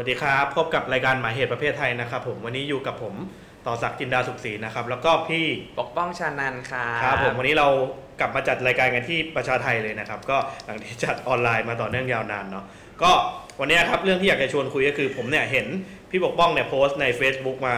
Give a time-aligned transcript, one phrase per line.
[0.00, 3.14] วัสดีครับ พบกับรายการหมายเหตุประเภทไทยนะครับผมวันนี้อยู่กับผม
[3.66, 5.44] ต่อศักดิ์จินดาสุขศรีนะครับ แล้วก็พี่
[5.80, 7.68] ปกป้องชานันค่ะครับผมวันนี้เรา
[8.20, 10.36] กลับมาจัดรายการกันที่ประชาไทยเลยนะครับ ก็
[10.66, 12.64] หลังที่จัดออนไลน์มาต่อเนื่องยาวนานเนาะ
[13.02, 13.10] ก็
[13.60, 15.66] วันนี้ครับเรื่องที่อยากจะชวนคุยก็คือผมเนี่ยเห็น
[16.10, 17.76] พี่ปกป้องเนี่ยโพสต์ใน Facebook มา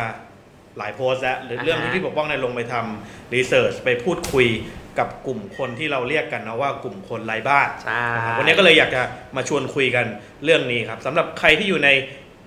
[0.78, 4.46] หลายโพสต์แล้วหรือเรื่องที่พี่ปกป้องเนี่ยลงไปทำรีเสิร์ชไปพูดคุย
[4.98, 9.02] กับกลุ่มคนที่เราเรียกกันนะว่ากลุ่มคนไร้บ้านใช่นะครับวันนี้ก็เลยอยากจะ
[9.36, 10.06] มาชวนคุยกัน
[10.44, 11.90] เรื่องนี้ครับสำหรับใครที่อยู่ใน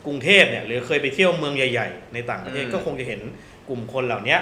[0.06, 3.22] กรุงเทพเนี่ยหรือเคยไปเที่ยวเมืองใหญ่ ๆ ในต่างประเทศก็คงจะเห็น
[3.70, 4.38] กลุ่มคนเหล่านี้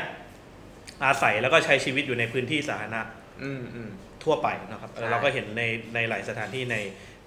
[1.05, 3.01] อาศัยแล้วก็ใช้ชีวิตอยู่ในพื้นที่สาธารณะ
[3.43, 3.89] อืมอืม
[4.23, 5.63] ทั่วไปนะครับเออใช่เราก็เห็นใน
[5.95, 6.77] ในหลายสถานที่ใน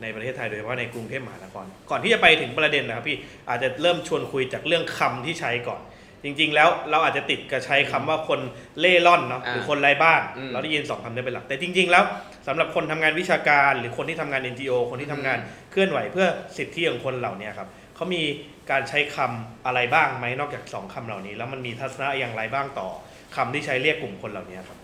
[0.02, 3.18] ในประเทศไทยโดยเฉพาะในกรุงเทพมหานคร ก่อนที่จะไปถึงประเด็นนะครับพี่
[3.48, 5.80] อาจจะเริ่มชวนคุยจากเรื่องคำที่ใช้ก่อน
[6.24, 8.40] จริง ๆ แล้วเราอาจจะติดกับใช้คำว่าคน
[8.80, 12.04] เล่ร่อนเนาะหรือคนไร้บ้าน เราได้ยินสองคำนี้เป็นหลัก แต่จริง ๆ แล้ว
[12.46, 15.38] สำหรับคนทำงานวิชาการ หรือคนที่ทำงาน NGO คนที่ทำงาน
[15.70, 16.26] เคลื่อนไหวเพื่อ
[16.56, 18.22] สิทธิของคนเหล่านี้ครับเขามี
[18.70, 22.88] การใช้คำอะไรบ้างไหมนอกจากสองคำเหล่านี้ แล้วมันมีทัศนะอย่างไรบ้างต่อ
[23.36, 24.78] คำที่ใช้เรียกกลุ่มคนเหล่านี้ครับ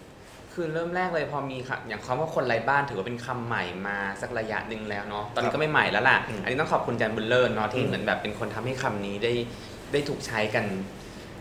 [0.53, 9.33] คือเริ่มแรกเลยพอมีค่ะอย่างคำว่าคนไร้บ้านถือว่าเป็นคำใหม่มาสักระยะหนึ่งแล้วเนาะตอนนี้ก็ไม่ใหม่แล้วล่ะอืมอันนี้ต้องขอบคุณอาจารย์บุญเลิศเนาะที่อืมเหมือนแบบเป็นคนทำให้คำนี้ได้
[9.93, 10.65] ได้ถูกใช้กัน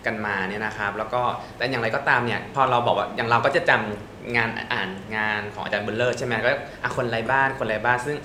[0.05, 1.21] กันมาเนี่ยนะครับแล้วก็
[1.57, 6.51] แต่อย่างไรก็ตามเนี่ยพอเราบอกว่าอย่างเราก็จะจำงานอ่านงานของอาจารย์บุญเลิศใช่ไหมก็
[6.83, 8.17] อะคนไร้บ้านคนไร้บ้าน ซึ่ง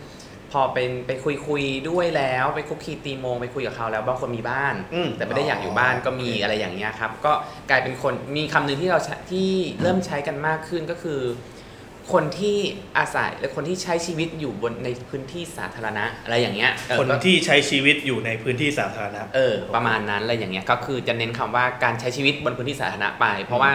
[0.53, 7.33] พอเป็นไปคุยคุยด้วยแล้วไปคุกคีตีโมงไปคุยกับเขาแล้วบางคนมีบ้านอืมแต่ไม่ได้อยากอยู่บ้านก็มีอะไรอย่างเงี้ยครับก็
[7.71, 9.51] กลายเป็นคนมีคำหนึ่งที่เราใช้ที่
[9.83, 11.21] เริ่มใช้กันมากขึ้นก็คือ
[12.13, 12.57] คนที่
[12.99, 23.71] อาศัยและคนที่ใช้ชีวิตอยู่บนในพื้นที่สาธารณะอะไรอย่างเงี้ยเออคนก็ที่ใช้ชีวิตอยู่ในพื้นที่สาธารณะเออประมาณนั้นอะไรอย่างเงี้ยก็คือจะเน้นคำว่าการใช้ชีวิตบนพื้นที่สาธารณะไป เพราะว่า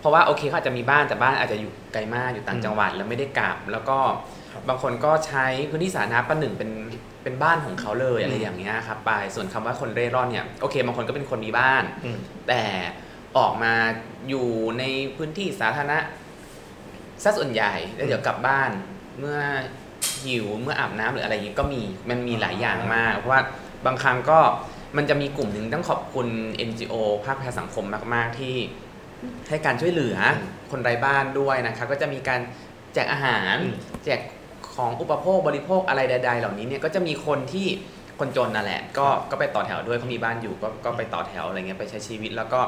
[0.00, 3.98] เพราะว่าโอเคเขาอาจจะมีบ้านแต่บ้านอาจจะอยู่ไกลมากอยู่ต่างจังหวัดแล้วไม่ได้กลับ แล้วก็
[4.52, 6.70] ครับบางคนก็ใช้พื้นที่สาธารณะประหนึ่งเป็น
[7.22, 12.62] เป็นบ้านของเขาเลยอะไรอืมอย่างเงี้ยครับไปส่วนคำว่าคนเร่ร่อนเนี่ยโอเคบางคนก็เป็นคนมีบ้านอืมแต่
[13.38, 13.72] ออกมา
[14.28, 14.46] อยู่
[14.78, 14.84] ใน
[15.16, 15.98] พื้นที่สาธารณะ
[17.22, 18.70] ซะส่วนใหญ่แล้วเดี๋ยวกลับบ้าน
[19.20, 19.40] เมื่อ
[20.24, 23.42] หิวเมื่ออาบน้ำหรืออะไรอย่างนี้ก็มีมันมีหลายอย่างมาก เพราะว่า
[23.86, 24.38] บางครั้งก็
[24.96, 26.28] มันจะมีกลุ่มหนึ่งต้องขอบคุณ
[26.68, 27.84] NGO ภาคประชาสังคม
[28.14, 28.56] มาก ๆ ที่
[29.48, 32.40] ให้การช่วยเหลืออมคนไร้บ้านด้วยนะครับก็จะมีการ
[32.94, 33.74] แจกอาหารอืม
[34.04, 34.20] แจก
[34.74, 37.66] ของอุปโภคบริโภคอะไรใด ๆ เหล่านี้เนี่ยก็จะมีคนที่
[38.18, 42.60] คนจนนั่นแหละ ก็ก็ไปต่อแถวด้วยเขามีบ้านอยู่ก็ก็ไปต่อแถวอะไรเงี้ยไปใช้ชีวิตแล้วก็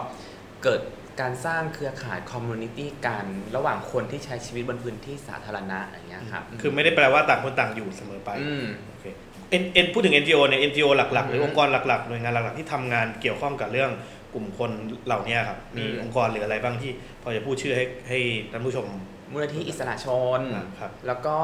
[0.65, 0.81] เกิด
[1.21, 3.25] การสร้างเครือข่ายคอมmunity กัน
[3.57, 9.05] ระหว่างคนที่ใช้ชีวิตบนพื้นที่สาธารณะอย่างเงี้ยครับคือไม่ได้แปลว่าต่างคนต่างอยู่เสมอไปอืมโอเค
[9.51, 13.91] N N พูดถึง NGO เนี่ย NGO หลักๆ หรืออืมองค์กรหลักๆหน่วยงานหลักๆที่ทำงานเกี่ยวข้องกับเรื่อง
[14.35, 14.71] กลุ่มคน
[15.07, 18.19] เหล่านี้ครับมีอืมองค์กรหรืออะไรบ้างที่พอจะพูดชื่อให้ให้
[18.53, 18.87] ท่านผู้ชม
[19.33, 20.07] มูลนิธิอิสระช
[20.39, 20.41] น
[20.81, 21.39] ครับแล้วก็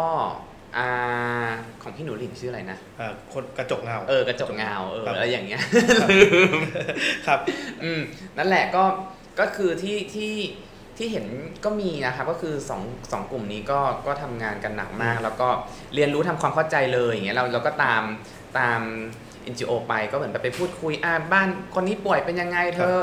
[0.77, 0.91] อ่า
[1.83, 5.61] ของพี่หนูหริ่งชื่ออะไรนะอ่าคนกระจกเงา เออกระจกเงาเออครับอะไรอย่างเงี้ย
[7.27, 7.41] ครับ
[7.85, 8.01] อืม
[8.39, 8.83] นั่นแหละก็
[9.41, 10.35] ก็คือที่ที่
[10.97, 11.27] ที่เห็น
[11.65, 12.83] ก็มีนะครับก็คือสอง
[13.13, 15.49] สองกลุ่มนี้ก็ก็ทำงานกันหนักมาก แล้วก็
[15.95, 18.03] เรียนรู้ทำความเข้าใจเลยอย่างเงี้ยเราเราก็ตาม
[18.59, 18.81] ตาม
[19.53, 22.97] NGO ไปก็เหมือนแบบไปพูดคุยอ่าบ้านคนนี้ป่วยเป็นยังไงเธอ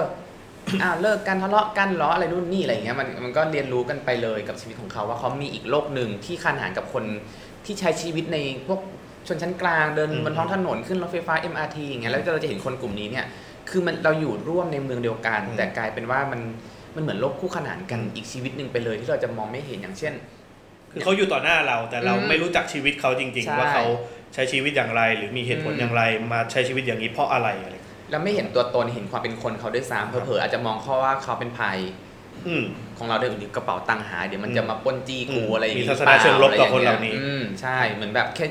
[0.81, 7.03] อ่าเลิกกันทะเลาะกันเหรออะไรนู่นนี่อะไรอย่างเงี้ยมันมันก็เรียนรู้กันไปเลยกับชีวิตของเขาว่าเขามีอีกโลกหนึ่งที่ขนานกับคน
[7.65, 8.79] ที่ใช้ชีวิตในพวก
[9.27, 13.25] ชนชั้นกลางเดินอืมบนท้องถนนขึ้นรถไฟฟ้า MRT อย่างเงี้ยแล้วเราจะเห็นคนกลุ่มนี้เนี่ย
[13.73, 16.41] คือมันเราอยู่ร่วมในเมืองเดียวกันอืมแต่กลายเป็นว่ามัน
[16.95, 20.13] มันเหมือนโลกคู่ขนานกันอืมอีกชีวิตหนึ่งไปเลยที่เราจะมองไม่เห็นอย่างเช่น
[20.91, 23.85] คือเขาอยู่ต่อหน้าเราแต่เราอืมไม่รู้จักชีวิตเขาจริงใช่ๆว่าเขา
[24.33, 27.75] ใช้ชีวิตอย่างไร หรือมีเหตุผลอืมอย่างไร มาใช้ชีวิตอย่างนี้เพราะอะไรอะไร
[28.11, 31.77] แล้วไม่เห็นตัวตนเห็นความเป็นคนเขาด้วยซ้ำครับเผลอๆอาจจะมองเขาว่าเขาเป็นภัย
[32.47, 32.63] อืม
[32.97, 38.45] ของเราด้วยหรือกระเป๋าตังค์หายเดี๋ยวมันอืมจะมาปล้นจี้กูอืมอะไรอย่างมีงี้ทัศนะเชิงลบต่อคนเหล่านี้อืมใช่เหมือนแบบแค่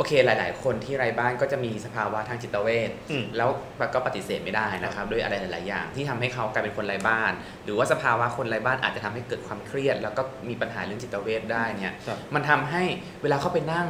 [0.00, 7.32] โอเคหลาย ๆ คนที่ไร้บ้านก็จะมีสภาวะทางจิตเวชอืมแล้วก็ปฏิเสธไม่ได้นะครับด้วยอะไรหลาย ๆ อย่างที่ทำให้เขากลายเป็นคนไร้บ้าน
[7.64, 12.82] หรือว่าสภาวะคนไร้บ้านอาจจะทำให้เกิดความเครียด แล้วก็มีปัญหาเรื่องจิตเวชได้เนี่ยครับมันทำให้
[13.22, 13.88] เวลาเข้าไปนั่ง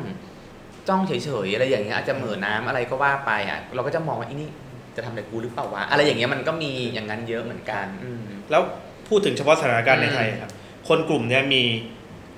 [0.89, 1.13] จ้องเฉ
[1.47, 4.51] ย ๆ อะไรอย่างเงี้ยอาจจะเหม่อน้ำอะไรก็ว่าไปอะเราก็จะมองว่าอีนี่
[4.97, 8.63] จะทำอะไรกูหรือเปล่าวะอะไรอย่างเงี้ยมันก็มีอย่างนั้นเยอะเหมือนกันอืมแล้ว
[9.09, 10.51] พูดถึงเฉพาะสถานการณ์ในอืมไทยครับ
[10.89, 11.63] คนกลุ่มเนี้ยมี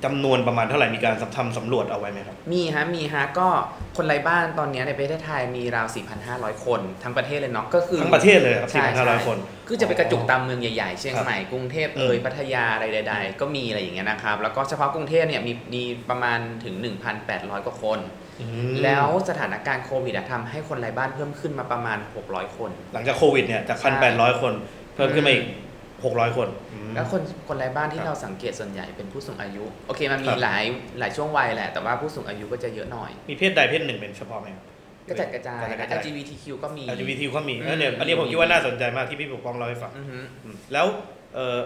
[0.04, 3.48] จำนวนประมาณเท่าไหร่มีการทำสำรวจเอาไว้ไหมครับ มีฮะมีฮะก็
[3.96, 5.86] คนไร้บ้านตอนเนี้ยในประเทศไทยมีราว
[6.26, 9.38] 4,500 คนทั้งประเทศเลยเนาะก็คือทั้งประเทศเลยครับใช่สี่พันห้าร้อยใช่คน
[9.68, 16.74] คือจะไปกระจุกตามเมืองใหญ่ๆ เชียงครับใหม่กรุงเทพอืมเอ่ยพัทยาอะไรใดๆ ก็มีอะไรอย่างเงี้ยนะครับ แล้วก็เฉพาะกรุงเทพเนี่ยมีมีประมาณถึง
[17.20, 17.98] 1,800 กว่าคน
[18.40, 24.52] อืมแล้วสถานการณ์โควิดอะทำให้คนไร้บ้านเพิ่มขึ้นมาประมาณ 600 คน หลังจากโควิดเนี่ยจากใช่พันแปดร้อยคน
[24.94, 25.44] เพิ่มขึ้นมาอีก
[26.04, 30.62] หกร้อยคนอืมแล้วคนคนไร้บ้านคที่รับเราสังเกตส่วนใหญ่เป็นผู้สูงอายุ โอเคมันคมีรับหลาย
[30.98, 34.64] หลายช่วงวัยแหละ แต่ว่าผู้สูงอายุก็จะเยอะหน่อย มีเพศใดเพศหนึ่งเป็นเฉพาะไหมครับ
[35.08, 40.86] กระจัดกระจายกระจัดกระจาย LGBTQ ก็มี LGBT ก็มีอืมเออเนี่ยอันนี้ผมคิดว่าน่าสนใจมากที่พี่ปกป้องเล่าให้ฟังอือฮึอืมแล้ว
[41.34, 41.58] เออ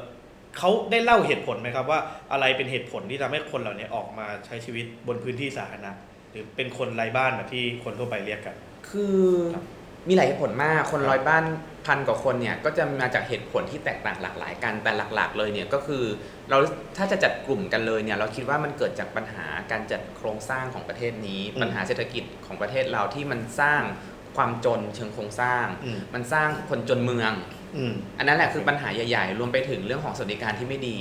[0.58, 1.98] เขาได้เล่าเหตุผลไหมครับว่า
[2.32, 5.92] อะไรเป็นเหตุผลที่ทำให้คนเหล่านี้ออกมาใช้ชีวิตบนพื้นที่สาธารณะ
[6.30, 8.56] หรือเป็นคนไร้บ้านแบบที่คนทั่วไปเรียกกัน
[8.90, 9.20] คือ
[9.54, 9.64] ครับ
[10.08, 11.44] มีหลายเหตุผลมากคนครับร้อยบ้าน
[11.86, 16.04] พันกว่าคนเนี่ยก็จะมาจากเหตุผลที่แตกต่างหลากหลายกันแต่หลัก ๆ เลยเนี่ยก็คือ
[16.50, 16.58] เรา
[16.96, 23.82] ถ้าจะจัดกลุ่มกันเลยเนี่ยเราคิดว่ามันเกิดจากปัญหาการจัดโครงสร้างของประเทศนี้อืมปัญหาเศรษฐกิจของประเทศเราที่มันสร้าง
[24.36, 27.32] ความจนเชิงโครงสร้างอืมมันสร้างคนจนเมือง
[27.76, 30.96] อืมอันนั้นแหละคือปัญหาใหญ่ๆ รวมไปถึงเรื่องของสวัสดิการที่ไม่ดี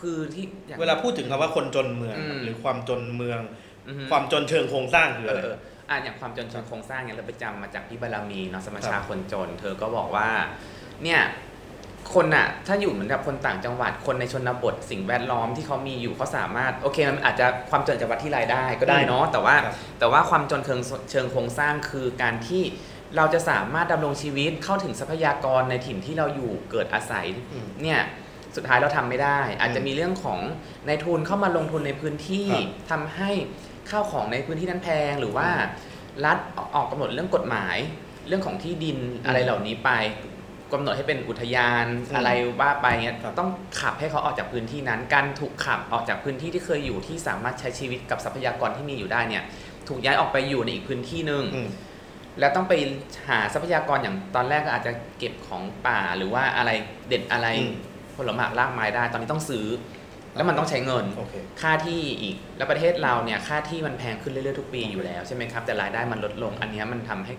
[0.00, 3.40] คือที่อย่างเวลาพูดถึงคำว่าคนจนเมืองอืมหรือความจนเมือง
[3.88, 5.42] อือฮึความจนเชิงโครงสร้างคือเออะไร
[5.90, 10.28] อเอออะอย่างความจนเชิงโครงสร้างเนี่ยเราไปจำมาจากพี่บารมีเนาะสมชาคนจน เธอก็บอกว่า
[11.04, 11.20] เนี่ย
[12.14, 22.62] คนอะถ้าอยู่เหมือนกับคนต่างจังหวัดคนในชนบทสิ่งแวดล้อมที่เขามีอยู่เขาสามารถโอเคมันอาจจะความจนจากวัดที่รายได้ก็ได้เนาะแต่ว่าครับแต่ว่าความจนเชิงเชิงโครงสร้างคือการที่
[23.16, 28.00] เราจะสามารถดำรงชีวิตเข้าถึงทรัพยากรในถิ่นที่เราอยู่เกิดอาศัยอืมเนี่ย
[28.56, 30.38] สุดท้ายเราทำไม่ได้ อาจจะมีเรื่องของ
[30.86, 33.30] ในทุนเข้ามาลงทุนในพื้นที่ครับทำให้
[33.90, 35.48] ข้าวของในพื้นที่นั้นแพงหรือว่า
[36.24, 36.38] รัฐ
[36.74, 37.76] ออกกำหนดเรื่องกฎหมาย
[38.28, 39.90] เรื่องของที่ดินอะไรเหล่านี้ไป
[40.72, 42.30] กำหนดให้เป็นอุทยานอืมอะไร
[42.60, 43.50] ว่าไปเงี้ยครับต้อง
[43.80, 49.42] ขับให้เขาออกจากพื้นที่นั้น การถูกขับออกจากพื้นที่ที่เคยอยู่ที่สามารถใช้ชีวิตกับทรัพยากรที่มีอยู่ได้เนี่ย
[49.88, 51.68] ถูกย้ายออกไปอยู่ในอีกพื้นที่หนึ่งอืม
[52.40, 52.74] แล้วต้องไป
[53.28, 56.70] หาทรัพยากรอย่างตอนแรกก็อาจจะเก็บของป่าหรือว่าอะไร
[57.08, 57.72] เด็ดอะไรอืม
[58.16, 59.66] ผลไม้รากไม้ได้ ตอนนี้ต้องซื้อ
[60.36, 67.34] แล้วมันต้องใช้เงินโอเคค่าที่อีก แล้วประเทศเราเนี่ยค่าที่มันแพงขึ้นเรื่อยๆทุกปีอยู่แล้วใช่ไหมครับ แต่รายได้มันลดลง อันเนี้ยมันทำให้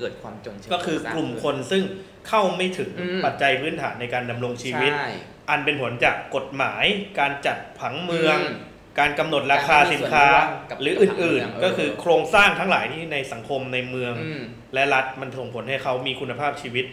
[0.00, 1.82] เกิดความจนเชิงก็คือกลุ่มโรคสร้างนซึ่ง
[2.28, 5.08] เข้าไม่ถึงอืมปัจจัยพื้นฐานในการดำรงชีวิตใช่
[5.50, 6.84] อันเป็นผลจากกฎหมาย
[7.18, 8.68] การจัดผังเมืองอืม
[8.98, 14.42] การกำหนดราคาสินค้าการไม่มีส่วนร่วมกับหรือกับผังเมือื่นองๆเออก็คือโครงสร้างทั้งหลายที่ในสังคมในเมืองอืม
[14.74, 16.84] และรัฐมันส่งผลให้เขามีคุณภาพชีวิต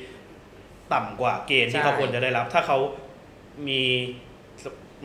[0.93, 2.77] ต่ำกว่าเกณฑ์ที่ใช่เขาควรจะได้รับ ถ้าเขา
[3.67, 3.81] มี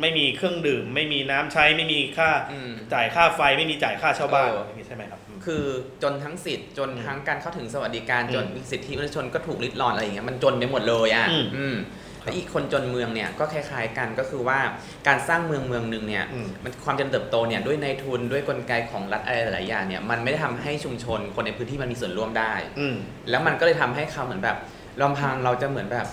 [0.01, 5.65] ไม่มีเครื่องดื่ม ไม่มีน้ำใช้ไม่มีค่าอืมจ่ายค่าไฟไม่มีจ่ายค่าเช่าบ้านเออออย่างนี้ใช่ไหมครับอืมคือ
[6.03, 11.77] จนทั้งสิทธิ์จนอืมทั้งการเข้าถึงสวัสดิการอืมจนสิทธิมนุษยชนก็ถูกลิดรอนอะไรอย่างเงี้ยมันจนไปหมดเลยอะอืมอืม
[12.25, 14.59] แล้วอีกคนจนเมืองเนี่ยก็คล้ายๆกันก็คือว่า
[15.07, 22.97] การสร้างเมืองเมืองหนึ่งเนี่ยอืมมันความเจริญเติบโตเนี่ยด้วยในทุนด้วยกลไกของรัฐอะไรหลายๆอย่างเนี่ยมันไม่ได้ทำให้ชุมชนคนในพื้นที่มันมีส่วนร่วมได้อืม
[23.31, 24.57] แล้วมันก็เลยทำให้เขาเหมือนแบบ
[25.01, 26.07] ลำพังเราจะเหมือนแบบ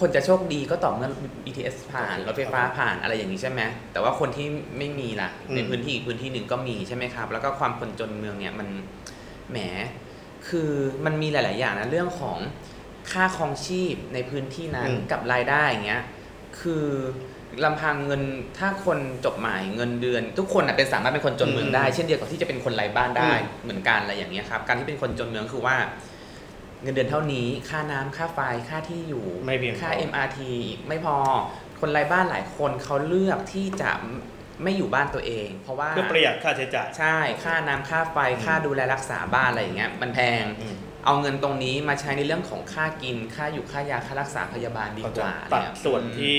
[0.00, 1.10] คนจะโชคดีก็ต่อเมื่อ
[1.44, 3.60] BTS ผ่านรถไฟฟ้าผ่านอะไรอย่างนี้ใช่ไหม
[3.92, 4.46] แต่ว่าคนที่
[4.78, 8.68] ไม่มีล่ะอืมในพื้นที่อีกพื้นที่หนึ่งก็มีใช่ไหมครับ แล้วก็ความคนจนเมืองเนี่ยมัน
[9.50, 9.58] แหม
[10.48, 10.70] คือ
[11.04, 12.38] มันมีหลาย ๆ อย่างนะเรื่องของ
[13.10, 16.02] ค่าครองชีพในพื้นที่นั้นอืมกับรายได้อย่างเงี้ย
[16.60, 16.84] คือ
[17.64, 18.22] ลำพังเงิน
[18.58, 30.38] ถ้าคนจบหมายเงินเดือน ทุกคนน่ะเป็นสามารถเป็นคนจนเมืองได้ เช่นเดียวกับที่จะเป็นคนไร้บ้านได้อืมเหมือนกันอะไรอย่างเงี้ยครับการที่เป็นคนจนเมืองคือว่าเงินเดือนเท่านี้ ค่าน้ำค่าไฟค่าที่อยู่ไม่เพียงพอค่า MRT
[30.88, 31.16] ไม่พอ
[31.80, 33.90] คนไร้บ้านหลายคนเขาเลือกที่จะ
[34.62, 46.36] ไม่อยู่บ้านตัวเอง เพราะว่าเพื่อประหยัดค่าใช้จ่ายใช่ ค่าน้ำค่าไฟอืมค่าดูแลรักษาบ้านอะไรอย่างเงี้ยมันแพงอืมเอาเงินตรงนี้มาใช้ในเรื่องของค่ากิน ค่าอยู่ค่ายาค่ารักษาพยาบาลดีเขากจะว่าตัดเนี่ยส่วนที่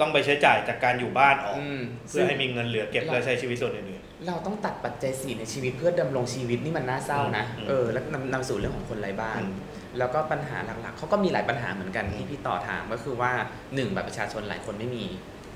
[0.00, 9.54] ต้องไปใช้จ่ายจากการอยู่บ้านออกอืมเพื่อให้มีเงินเหลือเก็บและใช้ชีวิตส่วนอื่นเราต้องตัดปัจจัยสี่ในชีวิตเพื่อดำรงชีวิตนี่มันน่าเศร้านะอืมเออแล้วนำนำสู่เรื่องของคนไร้บ้านอืม
[9.98, 13.32] แล้วก็ปัญหาหลักๆเขาก็มีหลายปัญหาเหมือนกันอืมที่พี่ต่อถามก็คือว่า
[13.74, 15.04] หนึ่งบัตรประชาชนหลายคนไม่มี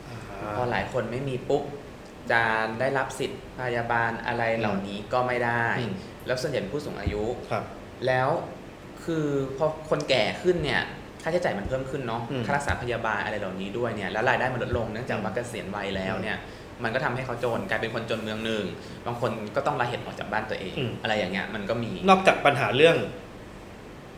[0.00, 1.62] ๆพอหลายคนไม่มีปุ๊บ
[2.32, 2.42] จะ
[2.80, 5.92] ได้รับสิทธิ์พยาบาลอะไรเหล่านี้ก็ไม่ได้อืม
[6.26, 7.64] แล้วส่วนใหญ่เป็นผู้สูงอายุครับ
[8.06, 8.28] แล้ว
[9.04, 10.82] คือพอคนแก่ขึ้นเนี่ย
[11.22, 16.38] ค่าใช้จ่ายมันเพิ่มขึ้นเนาะอืมค่ารักษาพยาบาลอะไรเหล่านี้ด้วยเนี่ยแล้วรายได้มันลดลงเนื่องจากว่าเกษียณวัยแล้วเนี่ย
[16.84, 18.64] มันก็ทำให้เขาจนกลายเป็นคนจนเมืองหนึ่ง
[19.06, 22.96] บางคนก็ต้องลาเหตุออกจากบ้านตัวเองอืมอะไรอย่างเงี้ยมันก็มีนอกจากปัญหาเรื่อง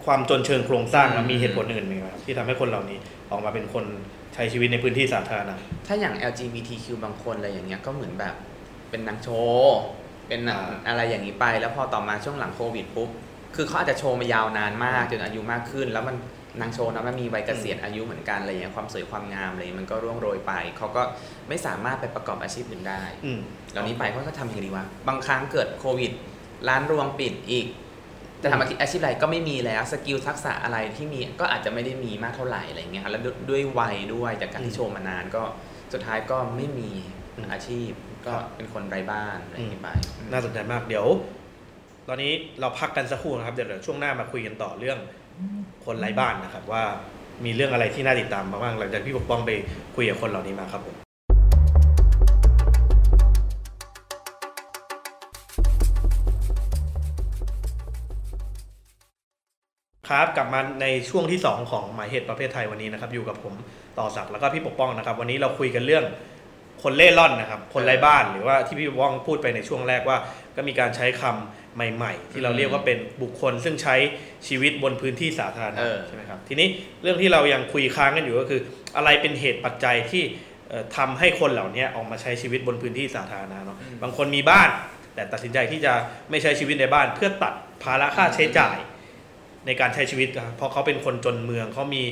[0.04, 2.98] ความจนเชิงโครงสร้างอืมแล้วมีเหตุผลอื่นไหมครับที่ทำให้คนเหล่านี้
[3.30, 3.84] ออกมาเป็นคน
[4.34, 5.54] ใช้ชีวิตในพื้นที่สาธารณะ
[5.86, 8.34] ถ้าอย่าง LGBTQ บางคนอะไรอย่างเงี้ยก็เหมือนแบบ
[8.90, 9.78] เป็นนางโชว์
[10.28, 13.10] เป็นหนังอ่าอะไรอย่างนี้ไป แล้วพอต่อมาช่วงหลังโควิดปุ๊บ
[13.56, 16.16] คือเขาอาจจะโชว์มายาวนานมากจนอายุมากขึ้น แล้วมัน
[16.60, 21.02] นางโชว์นะมันมีวัยเกษียณอายุเหมือนกันอะไรอย่างเงี้ยความสวยความงามอะไรมันก็ร่วงโรยไปเขาก็
[21.48, 23.40] ไม่สามารถไปประกอบอาชีพอื่นได้อืม
[23.72, 26.12] เหล่านี้ไปเขาก็ทำยังไงดีวะบางครั้งเกิดโควิด
[26.68, 27.66] ร้านรวงปิดอีก
[28.42, 35.42] จะทำอาชีพอาชีพอะไรก็ไม่มีแล้วสกิลทักษะอะไรที่มีก็อาจจะไม่ได้มีมากเท่าไหร่อะไรเงี้ยครับแล้วด้วยด้วยวัยด้วยจากการที่โชว์มานานก็
[35.92, 36.90] สุดท้ายก็ไม่มี
[37.52, 37.90] อาชีพ
[38.26, 39.90] ก็เป็นคนไร้บ้านอะไรอย่างนี้ไป
[40.32, 41.06] น่าสนใจมากเดี๋ยว
[42.08, 44.98] ตอนนี้เราพักกันสักครู่นะครับเดี๋ยวเดี๋ยวช่วงหน้ามาคุยกันต่อเรื่อง
[45.84, 46.82] คนไร้บ้านนะครับว่า
[47.44, 49.50] มีเรื่องอะไรที่น่าติดตามบ้างหลังจากพี่ปกป้องไป
[49.96, 50.96] คุยกับคนเหล่านี้มาครับผม
[60.08, 63.54] ครับกลับมาในช่วงที่ 2 ของหมายเหตุประเภทไทยวันนี้นะครับ อยู่กับผม
[63.98, 66.04] ต่อศักดิ์แล้วก็พี่ปกป้องนะครับ วันนี้เราคุยกันเรื่อง
[66.82, 70.18] คนเล่ร่อนนะครับ คนไร้บ้านหรือว่าที่พี่ปกป้องพูดไปในช่วงแรกว่า
[70.56, 73.96] ก็มีการใช้คำ ใหม่ ๆ ที่เราเรียกว่าเป็นบุคคล ซึ่งใช้
[74.48, 76.68] ชีวิตบนพื้นที่สาธารณะเออใช่ไหมครับทีนี้
[77.02, 78.60] เรื่องที่เรายังคุยค้างกันอยู่ก็คือ
[78.96, 80.24] อะไรเป็นเหตุปัจจัยที่
[80.68, 84.68] เอ่อทำให้คนเหล่านี้ออกมาใช้ชีวิตบนพื้นที่สาธารณะเนาะบางคนมีบ้าน
[85.14, 85.92] แต่ตัดสินใจที่จะ
[86.30, 88.76] ไม่ใช้ชีวิตในบ้าน เพื่อตัดภาระค่าใช้จ่าย
[89.66, 92.02] ในการใช้ชีวิตครับเพราะเขาเป็นคนจนเมืองเขามี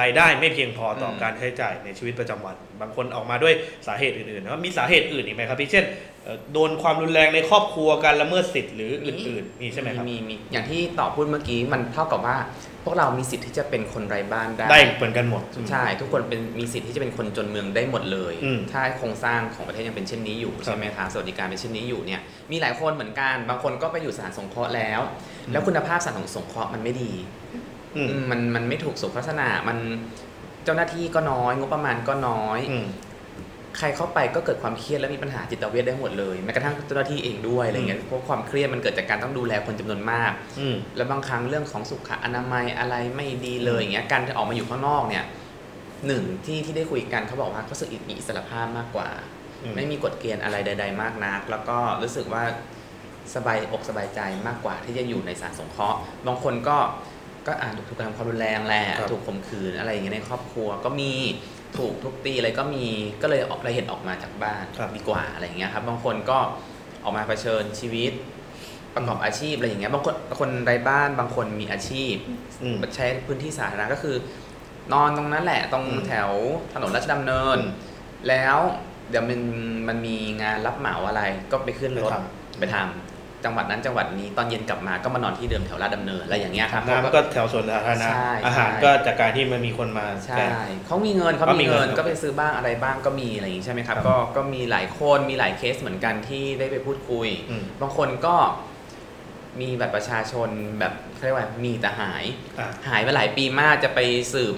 [0.00, 3.54] รายได้ไม่เพียงพอต่ออมการใช้จ่ายในชีวิตประจำวัน บางคนออกมาด้วย
[3.86, 5.84] สาเหตุอื่นๆนะมีสาเหตุอื่นอีกไหมครับพี่เช่น
[6.24, 12.36] เอ่อโดนความรุนแรงในครอบครัวการละเมิดสิทธิ์หรืออื่นๆมีใช่ไหมครับมีมีอย่างที่ต่อพูดเมื่อกี้มันเท่ากับว่า
[12.84, 22.20] พวกเรามีสิทธิ์ที่จะเป็นคนไร้บ้านได้ได้เหมือนกันหมดใช่ทุกคนเป็นมีสิทธิ์ที่จะเป็นคนจนเมืองได้หมดเลยอืมถ้าโครงสร้างของประเทศยังเป็นเช่นนี้อยู่ใช่ไหมครับสวัสดิการเป็นเช่นนี้อยู่เนี่ย
[22.52, 25.00] มีหลายคนเหมือนกันบางคนก็ไปอยู่สถานสงเคราะห์แล้ว
[25.52, 27.12] แล้วคุณภาพสถานสงเคราะห์มันไม่ดี
[27.96, 29.78] อืมอืมมันมันไม่ถูกสุขลักษณะมัน
[30.64, 32.86] เจ้าหน้าที่ก็น้อย งบประมาณก็น้อยอืม
[33.78, 45.24] ใครเข้าไปก็เกิดความเครียดและมีปัญหาจิตเวชได้หมดเลยแม้กระทั่งเจ้าหน้าที่เองด้วยอะไรเงี้ยเพราะความเครียดมันเกิดจากการต้องดูแลคนจำนวนมากอืมแล้วบางครั้งเรื่องของสุขอนามัยอะไรไม่ดีเลยอย่างเงี้ยการออกมาอยู่ข้างนอกเนี่ย
[46.06, 49.08] หนึ่งที่ที่ได้คุยกันเขาบอกว่าเขารู้สึกมีอิสรภาพมากกว่า
[49.62, 52.42] อืมไม่มีกฎเกณฑ์อะไรใด ๆ มากนัก แล้วก็รู้สึกว่า
[53.34, 56.76] สบายอกสบายใจมากกว่าที่จะอยู่ในสถารสงเคราะห์บางคนก็
[57.46, 61.12] ก็อ่านถูกกระทำความรุนแรงแหละครับถูกข่มขืนอะไรอย่างเงี้ยในครอบครัวก็มี
[61.78, 62.84] ถูกทุบตีอะไรก็มี
[63.22, 66.38] ก็เลยออกเลยเห็นออกมาจากบ้านครับดีกว่าอะไรอย่างเงี้ยครับ บางคนก็
[67.04, 68.12] ออกมาเผชิญชีวิต
[68.94, 72.14] ประกอบอาชีพอะไรอย่างเงี้ยบางคนบางคนไร้บ้านบางคนมีอาชีพ
[72.62, 74.16] อืมใช้พื้นที่สาธารณะก็คือ
[74.92, 76.30] นอนตรงนั้นแหละตรงอืมแถว
[76.74, 77.72] ถนนราชดำเนินอืม
[78.28, 78.56] แล้ว
[79.10, 79.40] เดี๋ยวมัน
[79.88, 82.16] มันมีงานรับเหมาอะไรก็ไปขึ้นรถไปท
[82.58, 83.09] ไปทำ
[83.44, 90.50] จังหวัดนั้นจังหวัดนี้ตอนเย็นกลับมาก็มานอนที่เดิมแถวลาดดำเนินอะไรอย่างเงี้ยครับน้ำก็แถวสวนสาธารณะใช่อาหารใช่ก็จากการที่มันมีคนมาใช่แจก
[90.86, 98.34] เขามีเงินเขาเขามีมีเงิเงินนก็ไปซื้อบ้างอะไรบ้างก็มีอะไรอย่างงี้ใช่ไหมครับครับก็ก็มีหลายคนมีหลายเคสเหมือนกันที่ได้ไปพูดคุยอืมบางคนก็
[99.60, 102.24] มีบัตรประชาชนแบบเขาเรียกว่ามีแต่หาย
[102.58, 104.00] อะหายไปหลายปีมากจะไป
[104.32, 104.54] สืบ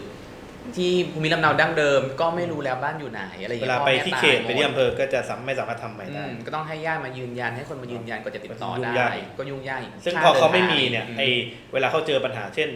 [0.76, 11.22] ที่ภูมิลำเนาดั้งเดิม ก็ไม่รู้แล้วบ้านอยู่ไหนอะไรอย่างเวเงี้ยลาพ่อไปแม่ที่ตายเขตไปที่หมดอำเภอก็จะสามไม่สามารถทำใหม่อืได้ มก็ต้องให้ญาติมายืนยันให้คนมายืนยันก็จะติดต่อยุ่งได้ ยาก ก็ยุ่งยากอีกซึ่งค่พอเขาไม่ดินทงมีเนี่ยมไอ
[11.72, 12.68] เวลาเขาเจอปัญหาเช่น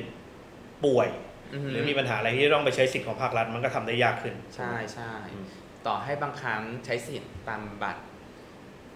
[0.84, 1.08] ป่วย
[1.54, 5.44] อืมหรือมีปัญหาอะไรที่ต้องไปใช้สิทธิ์ของภาครัฐมันก็ทำได้ยากขึ้น ใช่ใช่อืม
[5.86, 8.02] ต่อให้บางครั้งใช้สิทธิ์ตามบัตร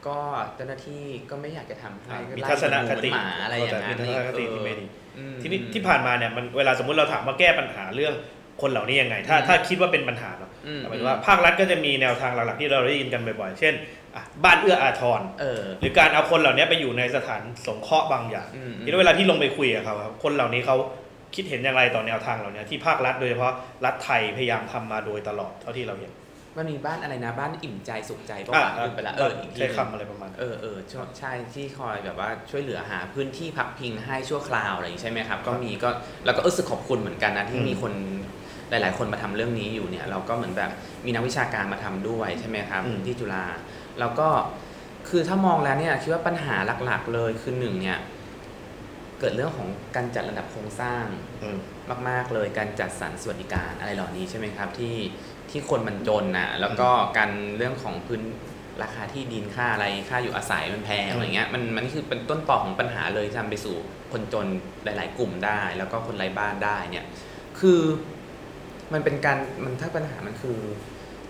[0.06, 0.18] ก็
[0.56, 4.86] เจ้าหน้าที่ก็ไม่อยากจะทำให้อะก็มีไล่ทัศนคติเหมือหมาอะไรอย่างนั้นมีทัศนคติที่ไม่ดี
[5.18, 8.14] อืม ทีนี้ที่ผ่านมาเนี่ยมันเวลาสมมุติเราถามว่าแก้ปัญหาเรื่อง
[8.60, 13.74] คนเหล่านี้ยังไง ถ้าอืมถ้าคิดว่าเป็นปัญหาเนาะอืมหมายถึงว่าภาครัฐก็จะมีแนวทางหลักๆที่เราได้ยินกันบ่อยๆ เช่น
[14.14, 20.76] อะบ้านเอื้ออาทรเออหรือการเอาคนเหล่านี้ไปอยู่ในสถานสงเคราะห์บางอย่างอืมทีนี้เวลาที่ลงไปคุยกับเขาครับคนเหล่านี้เขา
[21.34, 26.12] คิดเห็นอย่างไรต่อแนวทางเหล่านี้ที่ภาครัฐโดยเฉพาะรัฐไทยพยายามทำมาโดยตลอดเท่าที่เราเห็น
[26.56, 35.90] มันมีบ้านอะไรนะบ้านอิ่มใจสุขใจประอะมาณนึงไปละเอออีกทีใช้หนึ่งคำอะไรประมาณนั้นเออเออช่วใช่ที่คอยแบบว่าช่วยเหลือหาพื้นที่พักพิงให้ชั่วคราวอะไรอย่างนี้ใช่ไหมครับ ก็มีก็
[36.24, 37.92] แล้วก็รู้สึกขอบคุณเหมือนกันนะที่อืมมีคน
[38.70, 40.70] หลาย ๆ คนมาทำเรื่องนี้อยู่เนี่ยเราก็เหมือนแบบ
[41.04, 43.46] มีนักวิชาการมาทำด้วยใช่ไหมครับอืมที่จุฬา
[44.00, 44.28] แล้วก็
[45.08, 47.98] คือถ้ามองแล้วเนี่ยคิดว่าปัญหาหลัก ๆ เลยคือหนึ่งเนี่ย
[49.20, 51.04] เกิดเรื่องของการจัดระดับโครงสร้าง
[51.42, 51.58] อืม
[52.08, 54.96] มาก ๆ เลยการจัดสรรสวัสดิการอะไรเหล่านี้ใช่ไหมครับที่
[55.50, 58.22] ที่คนมันจนนะแล้วก็การเรื่องของพื้น
[58.82, 63.76] ราคาที่ดินค่าอะไรค่าอยู่อาศัยมันแพงอืมอะไรเงี้ยมันมันคือเป็นต้นต่อของปัญหาเลยที่ทำไปสู่
[64.12, 64.46] คนจน
[64.84, 67.06] หลาย ๆ กลุ่มได้ แล้วก็คนไร้บ้านได้เนี่ย
[67.60, 67.80] คือ
[68.92, 70.58] มันเป็นการมันถ้าปัญหามันคือ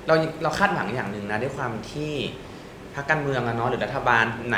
[0.07, 2.13] เราเราคาดหวังอย่างหนึ่งนะด้วยความที่
[2.95, 4.57] พรรคการเมืองอะเนาะหรือรัฐบาลไหน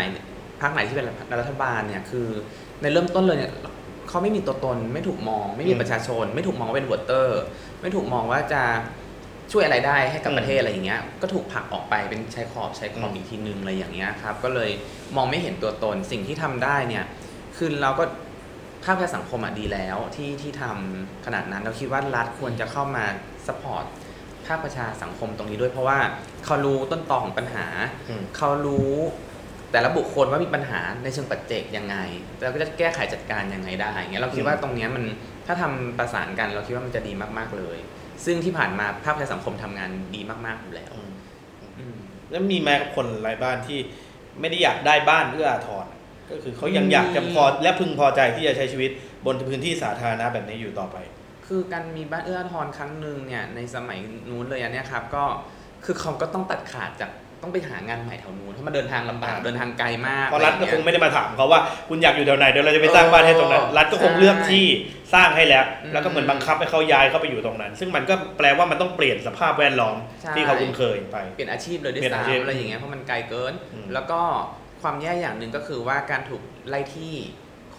[0.61, 1.07] พรรคไหนที่เป็น
[1.41, 2.27] รัฐบาลเนี่ยคือ
[2.81, 3.53] ในเริ่มต้นเลยเนี่ย
[4.09, 7.41] เขาไม่มีตัวตนไม่ถูกมอง ไม่มีอืมประชาชน ไม่ถูกมองว่าเป็นวอเตอร์
[7.81, 8.63] ไม่ถูกมองว่าจะ
[9.53, 14.71] ช่วยอะไรได้ให้กับอืมประเทศอะไรอย่างเงี้ย ก็ถูกผลักออกไปเป็นชายขอบชายขอบอืมอีกทีนึงอะไรอย่างเงี้ยครับ ก็เลย
[15.17, 17.05] มองไม่เห็นตัวตนสิ่งที่ทำได้เนี่ย
[17.57, 18.05] คือเราก็
[18.85, 23.05] ภาคประชาสังคมอะดีแล้วที่ที่ทำขนาดนั้นเราคิดว่ารัฐควรจะเข้ามา
[23.47, 23.85] support
[24.47, 25.99] ภาคประชาสังคมตรงนี้ด้วยเพราะว่า
[26.45, 27.67] เขารู้ต้นตอของปัญหา
[28.09, 28.93] อืมเขารู้
[29.73, 31.97] แต่ละบุคคลว่ามีปัญหาในเชิงปัจเจกยังไง
[32.41, 35.05] แล้วก็จะแก้ไขจัดการยังไงได้อย่างเงี้ยเราคิดว่าตรงเนี้ยมัน
[35.47, 37.79] ถ้าทำประสานกันเราคิดว่ามันจะดีมากๆเลย
[38.25, 41.13] ซึ่งที่ผ่านมาภาคประชาสังคมทำงานดีมากๆอยู่แล้วอืม
[41.79, 41.97] อืม
[42.31, 43.79] แล้วมีแม้คนไร้บ้านที่
[44.41, 45.87] ไม่ได้อยากได้บ้านเอื้ออาทร
[46.33, 48.91] ก็คือเขายังมีอยากจะพอและพึงพอใจที่จะใช้ชีวิต
[49.27, 50.97] บนพื้นที่สาธารณะแบบนี้อยู่ต่อไป
[51.47, 53.99] คือการมีบ้านเอื้ออาทรครั้งหนึ่งเนี่ยในสมัย
[54.29, 55.25] นู้นเลยอันเนี้ยครับก็
[55.85, 57.11] คือเขาก็ต้องตัดขาดจาก
[57.43, 64.65] ต้องไปหางานใหม่แถวนู้นเพราะมันเดินทางลำบากอ่าเดินทางไกลมากเพราะรัฐก็อะคไองย่างเงี้ยไม่ได้มาถามเขาว่าคุณอยากอยู่แถวไหนเดี๋ยวเราจะไปสร้างบ้านให้ตรงนั้นเออรัฐก็คงเลือกที่
[65.15, 74.21] สร้างให้แล้วอืมแล้วก็เหมือนบังคับให้เขาย้ายเข้าไปอยู่ตรงนั้น ซึ่งมันก็แปลว่ามันต้องเปลี่ยนสภาพแวดล้อมใช่ที่เขาคุ้นเคยไปเปลี่ยนอาชีพเลยด้วยเปลี่ยนอาชีพซ้ำอะไรอย่างเงี้ยเพราะมันไกลเกินอืมแล้วก็
[74.83, 77.15] ความแย่อย่างหนึ่งก็คือว่าการถูกไล่ที่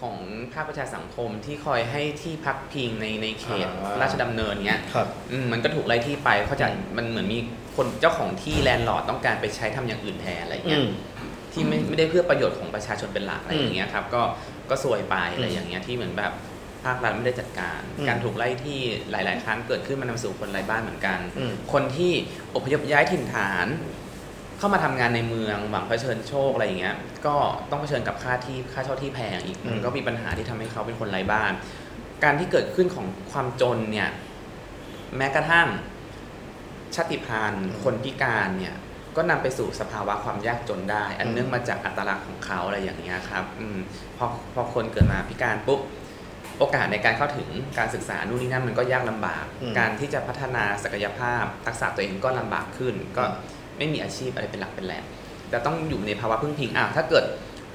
[0.00, 0.18] ของ
[0.52, 3.68] ภาคประชาสังคมที่คอยให้ที่พักพิงในในเขต
[4.02, 7.38] ราชดำเนินเงี้ยครับ อืมมันก็ถูกไล่ที่ไปเขาใจะมันเหมือนมี
[7.76, 10.88] คนเจ้าของที่แลนด์ลอร์ดต้องการไปใช้ทำอย่างอื่นแทนอะไรอืเงี้ย ม
[11.52, 14.22] ที่ไม่ไม่ได้เพื่อประโยชน์ของประชาชนเป็นหลักอะไรอย่างเงี้ยครับ ก็
[14.70, 16.32] ก็ซวยไปอะไรอืมอย่างเงี้ยที่เหมือนแบบ
[16.84, 18.78] ภาครัฐไม่ได้จัดการ อืมการถูกไล่ที่
[19.10, 22.12] หลาย ๆ ครั้งเกิดขึ้นมันนำสู่คนไร้บ้านเหมือนกัน อืมคนที่
[22.56, 23.66] อพยพย้ายถิ่นฐาน
[24.64, 27.34] เข้ามาทำงานในเมืองหวังเผชิญโชคอะไรอย่างเงี้ย ก็
[27.70, 31.52] ต้องเผชิญกับค่าที่ค่าเช่าที่แพงอีกอืมมันก็มีปัญหาที่ทำให้เขาเป็นคนไร้บ้าน
[32.24, 34.08] การที่เกิดขึ้นของความจนเนี่ย
[35.16, 35.68] แม้กระทั่ง
[36.94, 38.74] ชาติพันธุ์คนพิการเนี่ย
[39.16, 43.78] ก็นำไปสู่สภาวะความยากจนได้ อันเนื่องมาจากอัตลักษณ์ของเขาอะไรอย่างเงี้ยครับอืม
[44.18, 45.80] พอพอคนเกิดมาพิการปุ๊บ
[46.58, 53.24] โอกาสในการเข้าถึงการศึกษานู่นนี่นั่นมันก็ยากลำบากอืมการที่จะพัฒนาศักยภาพทักษะตัวเองก็ลำบากขึ้น ก็
[53.78, 55.04] ไม่มีอาชีพอะไรเป็นหลักเป็นแหล่ง
[55.50, 57.24] แต่ต้องอยู่ในภาวะพึ่งพิงอะถ้าเกิด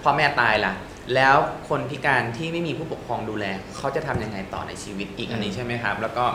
[0.03, 0.74] พ่อแม่ตายล่ะ
[1.15, 1.38] แล้ว
[1.70, 3.46] คนพิการที่ไม่มีผู้ปกครองดูแล
[3.77, 6.25] เขาจะทำยังไงต่อในชีวิตอีกอันนี้ใช่ไหมครับ แล้วก็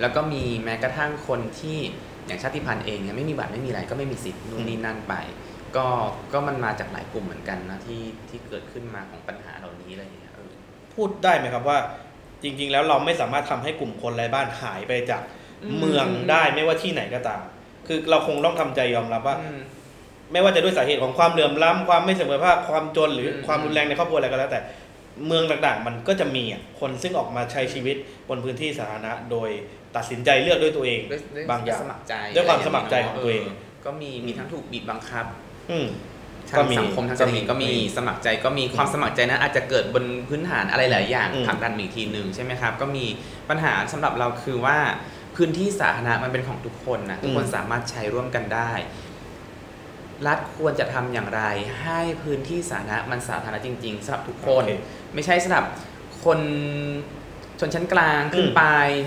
[0.00, 1.78] แล้วก็มีแม้กระทั่งคนที่
[2.26, 5.14] อย่างชาติพันธุ์เองเนี่ยไม่มีบัตรไม่มีอะไรก็ไม่มีสิทธิ์นู่นนี่นั่นไป
[5.76, 5.86] ก็
[6.32, 10.50] ก็มันมาจากหลายกลุ่มเหมือนกันนะที่ที่เกิดขึ้นมาของปัญหาเหล่านี้อะไรอย่างเงี้ยเออ
[10.94, 11.78] พูดได้ไหมครับว่า
[12.42, 15.22] จริง ๆ แล้วเราไม่สามารถทำให้กลุ่มคนไร้บ้านหายไปจาก
[15.62, 17.42] อืมเมืองได้ไม่ว่าที่ไหนก็ตาม
[17.86, 19.60] คือเราคงต้องทำใจยอมรับว่าอืม
[20.32, 24.60] ไม่ว่าจะด้วยสาเหตุของความเหลื่อมล้ำความไม่เสมอภาคความจนหรืออมความรุนแรงในครอบครัวอะไรก็แล้วแต่
[25.26, 27.96] เมืองต่างๆ มันก็จะมีอะคนซึ่งออกมาใช้ชีวิต
[28.28, 29.50] บนพื้นที่สาธารณะ โดย
[29.96, 33.44] ตัดสินใจเลือกด้วยตัวเองด้วยด้วยบางอย่างสมัครใจด้วยความะไรสมัครใจของตัวเอง
[33.84, 35.26] ก็มีมีทั้งถูกบีบบังคับ
[35.70, 35.86] อืม
[36.50, 43.04] ทางก็มีสังคมทางเศรษฐกิจก็ก็มีมีสมัครใจก็มีความสมัครใจนั้นอาจจะเกิดบนพื้นฐานอะไรหลายอย่างอืมผลักดันอีกทีหนึ่งใช่ไหมครับ ก็มี
[43.48, 44.78] ปัญหาสำหรับเราคือว่า
[45.36, 48.72] พื้นที่สาธารณะมันเป็นของทุกคนนะทุกคนสามารถใช้ร่วมกันได้
[50.26, 51.42] รัฐควรจะทำอย่างไร
[51.82, 54.72] ให้พื้นที่สาธารณะมันสาธารณะจริง ๆสำหรับทุกคนโอเค
[55.14, 55.64] ไม่ใช่สำหรับ
[56.24, 56.38] คน
[57.60, 58.62] ชนชั้นกลางขึ้นอืมไป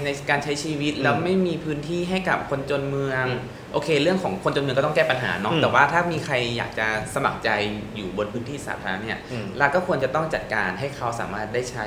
[0.05, 3.41] ในการใช้ชีวิตอืมแล้วไม่มีพื้นที่ให้กับคนจนเมืองอืม
[3.73, 7.49] โอเค เรื่องของคนจนเมืองก็ต้องแก้ปัญหาเนาะอืมแต่ว่าถ้ามีใครอยากจะสมัครใจ
[7.95, 11.85] อยู่บนพื้นที่สาธารณะเนี่ยอืมรัฐก็ควรจะต้องจัดการให้เขาสามารถได้ใช้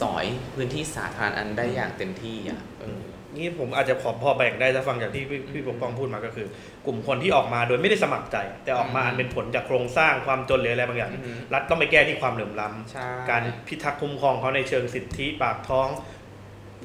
[0.00, 2.99] สอยพื้นที่สาธารณะอันได้อย่างเต็มที่อะเออ
[3.36, 6.46] นี่ผมอาจจะขอพอแบ่งได้ถ้าฟังจากที่พี่พี่ปกป้องพูดมาก็คือ
[6.86, 15.88] กลุ่มคนที่ออกมาโดยไม่ได้สมัครใจ แต่ออกมาอืมอันเป็นผลจากโครงสร้างความจนหรืออะไรบางอย่างอือฮึรัฐต้องไปแก้ที่ความเหลื่อมล้ำใช่การพิทักษ์คุ้มครองเขาในเชิงสิทธิปากท้อง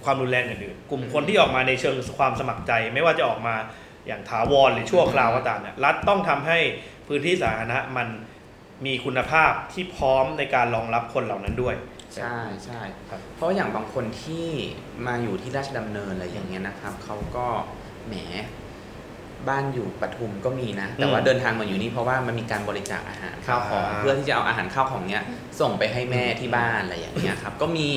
[0.06, 3.56] ความรุนแรงอื่นๆกลุ่มคนที่ออกมาในเชิงความสมัครใจ ไม่ว่าจะออกมา
[4.08, 6.58] อย่างถาวรหรือชั่วคราวก็ตามเนี่ยรัฐต้องทำให้
[7.08, 8.08] พื้นที่สาธารณะมัน
[8.86, 11.76] มีคุณภาพที่พร้อมในการรองรับคนเหล่านั้นด้วย
[12.18, 14.48] ใช่ใช่ครับเพราะอย่างบางคนที่
[15.08, 17.48] มาอยู่ที่ราชดำเนินอะไรอย่างเงี้ยนะครับเขาก็
[18.08, 18.16] แหม
[19.50, 25.24] บ้านอยู่ปทุมก็มีนะ แต่ว่าอืมเดินทางมาอยู่นี่เพราะว่ามันมีการบริจาคอาหารข้าวของอ่าเพื่อที่จะเอาอาหารข้าวของเนี้ย
[25.60, 27.88] ส่งไปให้แม่ที่บ้านอะไรอย่างเงี้ยครับ ก็มี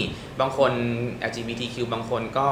[0.41, 0.73] บางคน
[1.29, 2.47] LGBTQ บางคนก็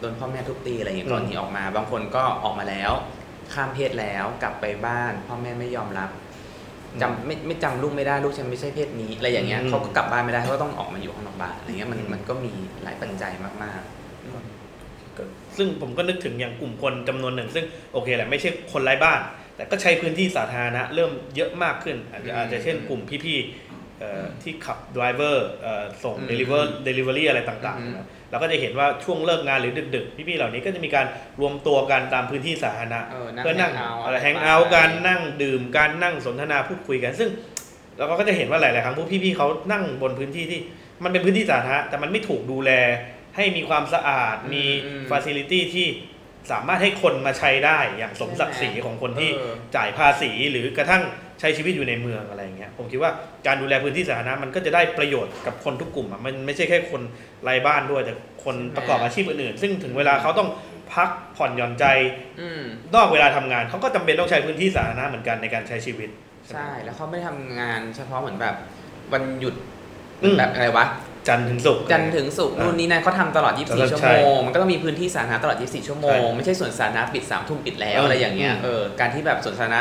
[0.00, 2.92] โดนพ่อแม่ทุบตีอะไรอย่างเงี้ยก่อนหนีออกมา บางคนก็ออกมาแล้ว
[3.52, 6.10] ข้ามเพศแล้วกลับไปบ้าน พ่อแม่ไม่ยอมรับ
[7.02, 13.32] จำไม่ไม่จำลูกไม่ได้ลูกฉันไม่ใช่เพศนี้อะไรอย่างเงี้ยอืมเขาก็กลับบ้านไม่ได้เขาก็ต้องออกมาอยู่ข้างนอกบ้านอะไรเงี้ยมันอืมมันก็มีหลายปัจจัย
[13.62, 13.80] มาก
[15.16, 15.22] ก็
[15.56, 19.20] ซึ่งผมก็นึกถึงอย่างกลุ่มคนจำนวนหนึ่ง ซึ่งโอเคแหละไม่ใช่คนไร้บ้าน
[19.56, 23.85] แต่ก็ใช้พื้นที่สาธารณะเริ่มเยอะมากขึ้นอาจจะอาจจะเช่นกลุ่มพี่ๆเอ่อ
[24.42, 25.48] ที่ขับด r i เวอร์
[26.04, 31.06] ส่งอืม deliver delivery อะไรต่างอืมๆนะเราก็จะเห็นว่าช่วงเลิกงานหรือดึก ๆ พี่ๆเหล่านี้ก็จะมีการ
[31.40, 37.30] รวมตัวกันตามพื้นที่สาธารณะๆเออนั่งเพื่อนั่ง hang out อะไร hang out กันนั่งดื่มกันนั่งสนทนาพูดคุยกัน ซึ่ง
[37.98, 40.60] เราก็จะเห็นว่าหลายๆครั้งพวกพี่ๆเขานั่งบนพื้นที่ที่
[41.04, 42.70] มันเป็นพื้นที่สาธารณะแต่มันไม่ถูกดูแล
[43.36, 45.86] ให้มีความสะอาดมีอืมฟ a ซิลิตี้ที่
[46.50, 51.02] สามารถให้คนมาใช้ได้อย่างสมศักดิ์ศรีของคนที่เออจ่ายภาษีหรือกระทั่ง
[51.40, 53.10] ใช้ชีวิตอยู่ในเมืองอะไรอย่างเงี้ยผมคิดว่า
[53.46, 57.02] การดูแลพื้นที่สาธารณะมันก็จะได้ประโยชน์กับคนทุกกลุ่มอะมันไม่ใช่แค่คน
[57.44, 60.48] ไร้บ้านด้วยแต่คนประกอบอาชีพอื่นๆซึ่งถึงเวลาเขาต้อง
[60.94, 61.84] พักผ่อนหย่อนใจ
[62.40, 62.62] อืม
[62.94, 66.08] นอกเวลาทำงานเขาก็จำเป็นต้องใช้พื้นที่สาธารณะเหมือนกันในการใช้ชีวิต
[66.52, 68.54] ใช่ แล้วเขาไม่ได้ทำงานเฉพาะเหมือนแบบ
[69.12, 69.54] วันหยุด
[70.22, 70.86] อืมแบบอะไรวะ
[71.28, 79.80] จันทร์ถึงศุกร์จันทร์ถึงศุกร์อ่านู่นู่นนี่นั่นเขาทำตลอดใช่24 ชั่วโมง มันก็ต้องมีพื้นที่สาธารณะตลอด 24 ชั่วโมงใช่ไม่ใช่สวนสาธารณะปิด3ทุ่มปิดแล้วเออออะไรอย่างเงี้ยอืมเออ การที่แบบสวนสาธารณะ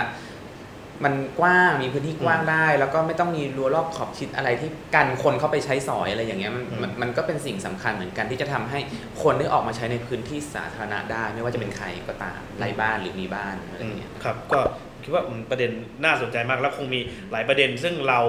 [1.03, 8.79] มันกว้างมีพื้นที่กว้างได้ แล้วก็ไม่ต้องมีรั้วรอบขอบชิดอะไรที่กันคนเข้าไปใช้สอยอะไรอย่างเงี้ยมันอืมมันมันก็เป็นสิ่งสำคัญเหมือนกันที่จะทำให้
[9.23, 14.60] คนได้ออกมาใช้ในพื้นที่สาธารณะได้ ไม่ว่าจะเป็นใครก็ตามไร้บ้านหรือมีบ้านอะไรอย่างเงี้ยครับก็
[15.03, 15.71] คิดว่าอืมประเด็น
[16.03, 16.99] น่าสนใจมากแล้วคงมี
[17.31, 18.19] หลายประเด็น ซึ่งเรา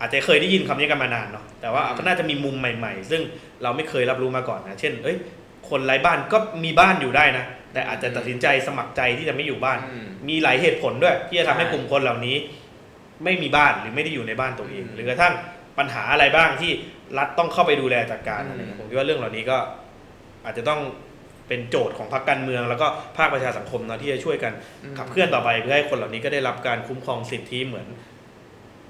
[0.00, 3.22] อาจจะเคยได้ยินคำนี้กันมานานเนาะแต่ว่าอืมก็น่าจะมีมุมใหม่ ๆ ซึ่ง
[3.62, 5.16] เราไม่เคยรับรู้มาก่อนนะเช่น เอ้ย
[5.70, 12.36] คนไร้บ้านก็มีบ้านอยู่ได้นะ แต่อาจจะตัดสินใจสมัครใจที่จะไม่อยู่บ้านอืมมีหลายเหตุผลด้วย ที่จะทำให้ใช่กลุ่มคนเหล่านี้
[13.24, 15.34] ไม่มีบ้านหรือไม่ได้อยู่ในบ้านตัวเองอืมหรือกระทั่ง
[15.78, 16.72] ปัญหาอะไรบ้างที่
[17.18, 19.58] รัฐต้องเข้าไปดูแลจัดการอืมอะไรเงี้ยผมคิดว่าเรื่องเหล่านี้ก็
[20.44, 20.80] อาจจะต้อง
[21.48, 24.52] เป็นโจทย์ของพรรคการเมือง แล้วก็ภาคประชาสังคมเนาะที่จะช่วยกัน
[24.98, 27.86] ขับเคลื่อนต่อไปเพื่อให้คนเหล่านี้ก็ได้รับการคุ้มครองสิทธิเหมือน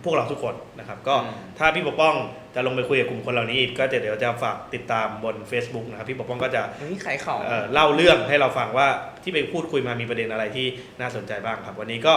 [0.05, 2.15] พวกเราทุกคนนะครับ ก็อืมถ้าพี่ปกป้อง
[2.55, 8.89] จะลงไปคุยกับกลุ่มคนเหล่านี้อีกก็จะเดี๋ยวจะฝากติดตามบน Facebook นะครับพี่ปกป้องก็จะนี่ขายของเอ่อเล่าเรื่องให้เราฟังว่า
[9.23, 10.67] ที่ไปพูดคุยมามีประเด็นอะไรที่
[11.01, 12.15] น่าสนใจบ้างครับ วันนี้ก็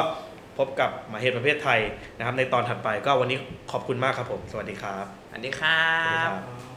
[0.58, 1.80] พบกับหมหาเหตุประเภทไทย
[2.18, 3.38] นะครับ ในตอนถัดไปก็วันนี้
[3.72, 6.73] ขอบคุณมากครับผม สวัสดีครับอันนี้ครัสวัสดีบครับ